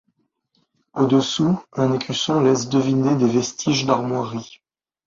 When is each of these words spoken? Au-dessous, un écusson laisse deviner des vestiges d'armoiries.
Au-dessous, 0.95 1.61
un 1.73 1.93
écusson 1.93 2.41
laisse 2.41 2.69
deviner 2.69 3.13
des 3.17 3.27
vestiges 3.27 3.85
d'armoiries. 3.85 4.59